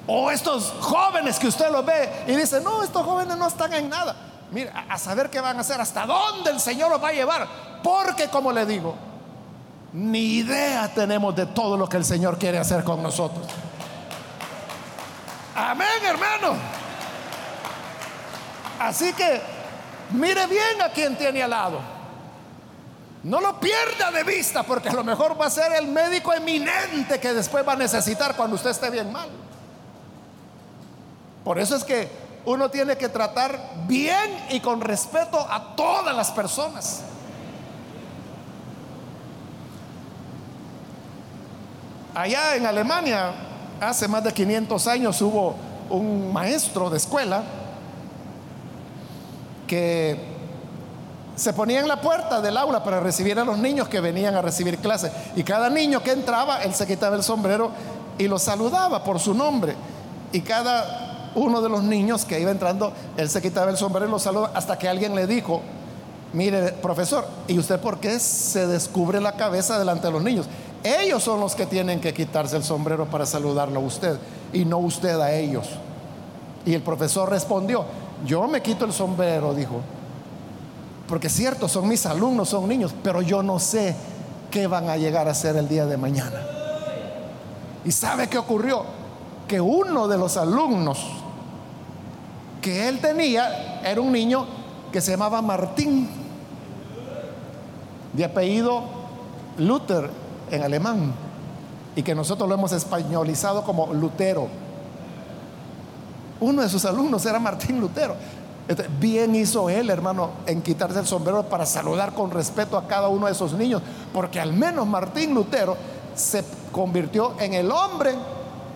[0.07, 3.89] O estos jóvenes que usted los ve y dice, no, estos jóvenes no están en
[3.89, 4.15] nada.
[4.53, 7.49] Mire, a saber qué van a hacer, hasta dónde el Señor los va a llevar.
[7.83, 8.95] Porque, como le digo,
[9.93, 13.47] ni idea tenemos de todo lo que el Señor quiere hacer con nosotros.
[15.55, 16.55] Amén, hermano.
[18.79, 19.41] Así que
[20.11, 21.81] mire bien a quien tiene al lado.
[23.23, 27.19] No lo pierda de vista porque a lo mejor va a ser el médico eminente
[27.19, 29.29] que después va a necesitar cuando usted esté bien mal.
[31.47, 32.09] Por eso es que
[32.45, 37.03] uno tiene que tratar bien y con respeto a todas las personas.
[42.17, 43.31] Allá en Alemania
[43.81, 45.55] hace más de 500 años hubo
[45.89, 47.45] un maestro de escuela
[49.69, 50.19] que
[51.37, 54.43] se ponía en la puerta del aula para recibir a los niños que venían a
[54.43, 55.13] recibir clases.
[55.37, 57.71] Y cada niño que entraba, él se quitaba el sombrero
[58.19, 59.77] y lo saludaba por su nombre.
[60.33, 61.06] Y cada
[61.37, 64.53] uno de los niños que iba entrando, él se quitaba el sombrero y lo saludaba
[64.55, 65.61] hasta que alguien le dijo,
[66.33, 70.47] mire, profesor, ¿y usted por qué se descubre la cabeza delante de los niños?
[70.83, 74.19] Ellos son los que tienen que quitarse el sombrero para saludarlo a usted
[74.53, 75.67] y no usted a ellos.
[76.65, 77.85] Y el profesor respondió,
[78.25, 79.83] yo me quito el sombrero, dijo,
[81.07, 83.95] porque cierto, son mis alumnos, son niños, pero yo no sé
[84.51, 86.41] qué van a llegar a ser el día de mañana.
[87.85, 88.85] ¿Y sabe qué ocurrió?
[89.47, 90.99] Que uno de los alumnos
[92.67, 94.45] que él tenía era un niño
[94.91, 96.09] que se llamaba Martín,
[98.13, 98.83] de apellido
[99.57, 100.11] Luther,
[100.51, 101.13] en alemán
[101.95, 104.49] y que nosotros lo hemos españolizado como Lutero.
[106.41, 108.17] Uno de sus alumnos era Martín Lutero.
[108.67, 113.07] Este, bien hizo él, hermano, en quitarse el sombrero para saludar con respeto a cada
[113.07, 113.81] uno de esos niños,
[114.13, 115.77] porque al menos Martín Lutero
[116.17, 116.43] se
[116.73, 118.17] convirtió en el hombre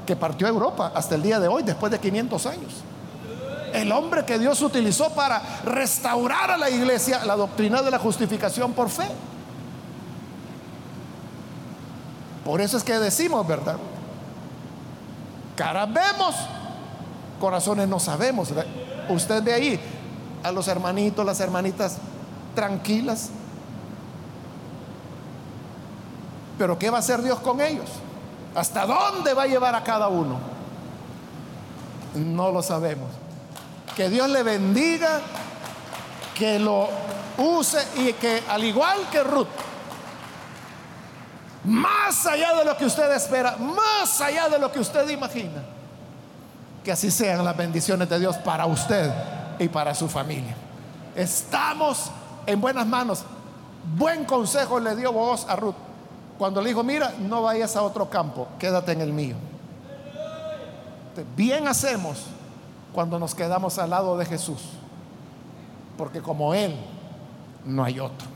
[0.07, 2.85] que partió a Europa hasta el día de hoy, después de 500 años.
[3.73, 8.73] El hombre que Dios utilizó para restaurar a la iglesia la doctrina de la justificación
[8.73, 9.09] por fe.
[12.45, 13.77] Por eso es que decimos, ¿verdad?
[15.57, 16.35] Caras vemos,
[17.39, 18.53] corazones no sabemos.
[19.09, 19.81] Usted ve ahí
[20.43, 21.99] a los hermanitos, las hermanitas
[22.55, 23.31] tranquilas.
[26.59, 27.89] Pero ¿qué va a hacer Dios con ellos?
[28.55, 30.39] ¿Hasta dónde va a llevar a cada uno?
[32.15, 33.09] No lo sabemos.
[33.97, 35.21] Que Dios le bendiga,
[36.35, 36.89] que lo
[37.37, 39.49] use y que al igual que Ruth,
[41.65, 45.63] más allá de lo que usted espera, más allá de lo que usted imagina,
[46.83, 49.13] que así sean las bendiciones de Dios para usted
[49.59, 50.55] y para su familia.
[51.15, 52.11] Estamos
[52.47, 53.25] en buenas manos.
[53.97, 55.75] Buen consejo le dio vos a Ruth
[56.39, 59.37] cuando le dijo, mira, no vayas a otro campo, quédate en el mío.
[61.37, 62.25] Bien hacemos
[62.93, 64.61] cuando nos quedamos al lado de Jesús,
[65.97, 66.75] porque como Él
[67.65, 68.29] no hay otro.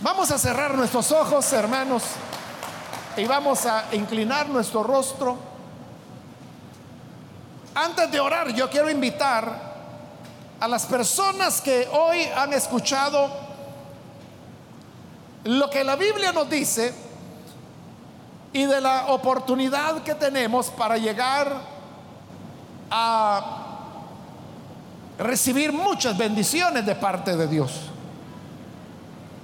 [0.00, 2.02] Vamos a cerrar nuestros ojos, hermanos,
[3.16, 5.36] y vamos a inclinar nuestro rostro.
[7.74, 9.72] Antes de orar, yo quiero invitar
[10.60, 13.30] a las personas que hoy han escuchado
[15.44, 16.94] lo que la Biblia nos dice
[18.52, 21.71] y de la oportunidad que tenemos para llegar
[22.94, 23.40] a
[25.18, 27.72] recibir muchas bendiciones de parte de Dios.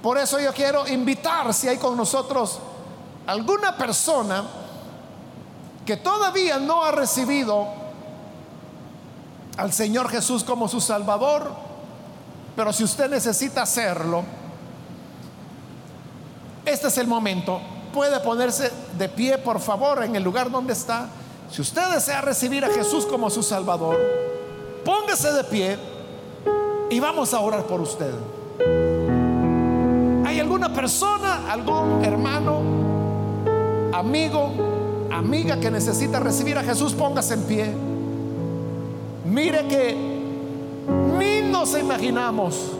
[0.03, 2.59] Por eso yo quiero invitar si hay con nosotros
[3.25, 4.43] alguna persona
[5.85, 7.67] que todavía no ha recibido
[9.57, 11.51] al Señor Jesús como su Salvador,
[12.55, 14.23] pero si usted necesita hacerlo,
[16.65, 17.59] este es el momento.
[17.93, 21.09] Puede ponerse de pie, por favor, en el lugar donde está.
[21.51, 23.97] Si usted desea recibir a Jesús como su Salvador,
[24.85, 25.77] póngase de pie
[26.91, 28.13] y vamos a orar por usted.
[30.25, 32.61] ¿Hay alguna persona, algún hermano,
[33.93, 34.51] amigo,
[35.11, 36.93] amiga que necesita recibir a Jesús?
[36.93, 37.73] Póngase en pie.
[39.25, 39.97] Mire que
[41.17, 42.73] ni nos imaginamos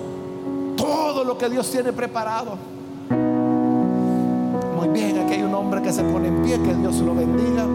[0.78, 2.56] todo lo que Dios tiene preparado.
[4.78, 7.66] Muy bien, aquí hay un hombre que se pone en pie, que Dios lo bendiga.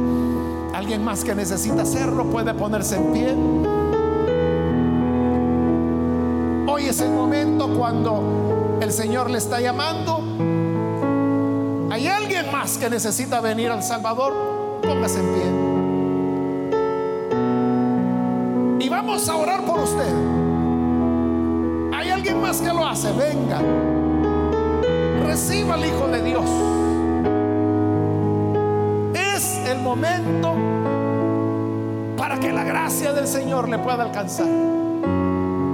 [0.74, 3.32] Alguien más que necesita hacerlo puede ponerse en pie.
[6.66, 10.20] Hoy es el momento cuando el Señor le está llamando.
[11.92, 14.34] Hay alguien más que necesita venir al Salvador,
[14.82, 15.34] póngase en
[18.80, 18.86] pie.
[18.86, 20.12] Y vamos a orar por usted.
[21.92, 23.60] Hay alguien más que lo hace, venga.
[25.24, 26.73] Reciba al Hijo de Dios
[29.94, 30.56] momento
[32.16, 34.48] para que la gracia del Señor le pueda alcanzar.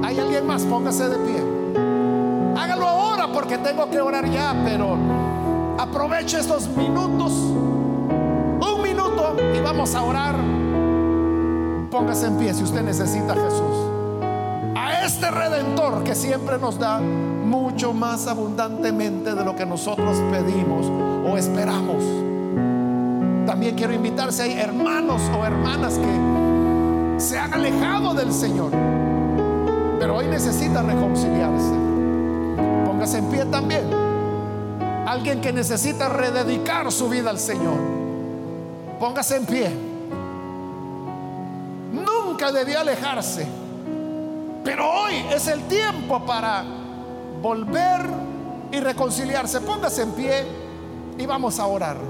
[0.04, 0.62] ¿Hay alguien más?
[0.64, 1.42] Póngase de pie.
[2.54, 4.96] Hágalo ahora porque tengo que orar ya, pero
[5.78, 7.32] aproveche estos minutos.
[7.32, 10.36] Un minuto y vamos a orar.
[11.90, 14.74] Póngase en pie si usted necesita a Jesús.
[14.76, 20.86] A este redentor que siempre nos da mucho más abundantemente de lo que nosotros pedimos
[21.26, 22.29] o esperamos.
[23.60, 28.70] También quiero invitarse hay hermanos o hermanas que se han alejado del Señor,
[29.98, 31.74] pero hoy necesita reconciliarse.
[32.86, 33.82] Póngase en pie también.
[35.06, 37.76] Alguien que necesita rededicar su vida al Señor.
[38.98, 39.70] Póngase en pie.
[41.92, 43.46] Nunca debió alejarse,
[44.64, 46.64] pero hoy es el tiempo para
[47.42, 48.06] volver
[48.72, 49.60] y reconciliarse.
[49.60, 50.44] Póngase en pie
[51.18, 52.09] y vamos a orar.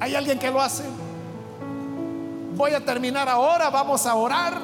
[0.00, 0.84] ¿Hay alguien que lo hace?
[2.56, 4.58] Voy a terminar ahora, vamos a orar.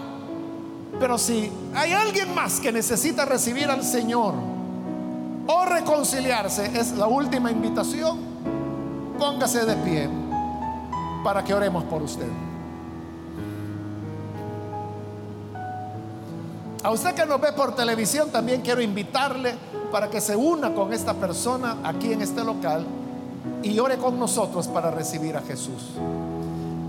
[0.99, 4.35] Pero si hay alguien más que necesita recibir al Señor
[5.47, 8.19] o reconciliarse, es la última invitación.
[9.19, 10.09] Póngase de pie
[11.25, 12.29] para que oremos por usted.
[16.83, 19.55] A usted que nos ve por televisión, también quiero invitarle
[19.91, 22.87] para que se una con esta persona aquí en este local
[23.63, 25.93] y ore con nosotros para recibir a Jesús.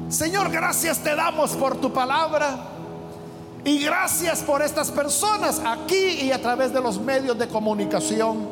[0.09, 2.57] Señor, gracias te damos por tu palabra
[3.63, 8.47] y gracias por estas personas aquí y a través de los medios de comunicación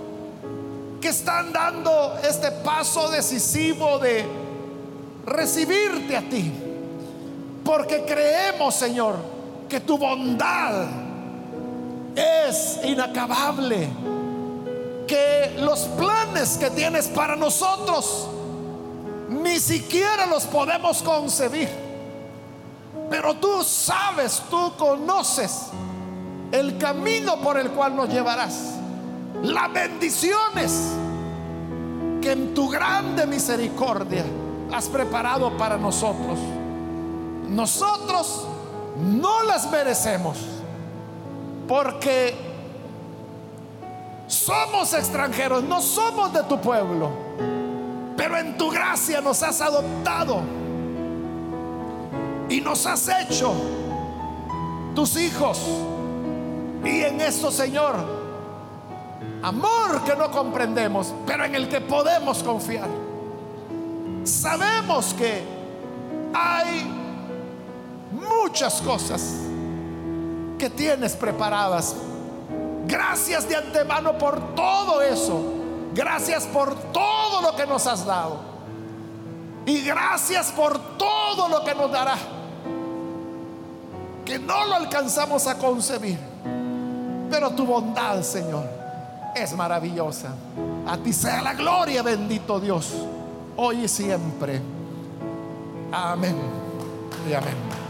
[1.00, 4.26] que están dando este paso decisivo de
[5.26, 6.52] recibirte a ti.
[7.64, 9.16] Porque creemos, Señor,
[9.70, 10.86] que tu bondad
[12.16, 13.88] es inacabable
[15.14, 18.28] que los planes que tienes para nosotros
[19.30, 21.70] ni siquiera los podemos concebir.
[23.12, 25.68] Pero tú sabes, tú conoces
[26.52, 28.72] el camino por el cual nos llevarás.
[29.44, 30.82] Las bendiciones
[32.20, 34.26] que en tu grande misericordia
[34.72, 36.40] has preparado para nosotros.
[37.50, 38.48] Nosotros
[38.98, 40.40] no las merecemos
[41.68, 42.53] porque
[44.34, 47.12] somos extranjeros, no somos de tu pueblo,
[48.18, 50.42] pero en tu gracia nos has adoptado
[52.50, 53.54] y nos has hecho
[54.96, 55.60] tus hijos.
[56.84, 57.96] Y en esto, Señor,
[59.42, 62.90] amor que no comprendemos, pero en el que podemos confiar.
[64.24, 65.44] Sabemos que
[66.34, 66.86] hay
[68.12, 69.36] muchas cosas
[70.58, 71.96] que tienes preparadas.
[72.86, 75.42] Gracias de antemano por todo eso.
[75.94, 78.40] Gracias por todo lo que nos has dado.
[79.66, 82.18] Y gracias por todo lo que nos dará.
[84.26, 86.18] Que no lo alcanzamos a concebir.
[87.30, 88.68] Pero tu bondad, Señor,
[89.36, 90.30] es maravillosa.
[90.86, 92.94] A ti sea la gloria, bendito Dios,
[93.56, 94.62] hoy y siempre.
[95.92, 96.36] Amén
[97.30, 97.83] y amén.